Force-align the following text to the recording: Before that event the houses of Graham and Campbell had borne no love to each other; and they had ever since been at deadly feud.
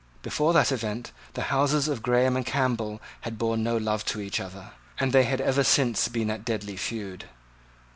Before 0.23 0.51
that 0.53 0.71
event 0.71 1.11
the 1.35 1.43
houses 1.53 1.87
of 1.87 2.01
Graham 2.01 2.35
and 2.35 2.43
Campbell 2.43 2.99
had 3.19 3.37
borne 3.37 3.61
no 3.61 3.77
love 3.77 4.03
to 4.05 4.19
each 4.19 4.39
other; 4.39 4.71
and 4.99 5.13
they 5.13 5.25
had 5.25 5.39
ever 5.39 5.63
since 5.63 6.07
been 6.07 6.31
at 6.31 6.43
deadly 6.43 6.75
feud. 6.75 7.25